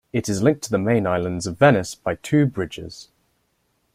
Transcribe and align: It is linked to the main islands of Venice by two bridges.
It 0.11 0.27
is 0.27 0.41
linked 0.41 0.63
to 0.63 0.71
the 0.71 0.79
main 0.79 1.05
islands 1.05 1.45
of 1.45 1.59
Venice 1.59 1.93
by 1.93 2.15
two 2.15 2.47
bridges. 2.47 3.09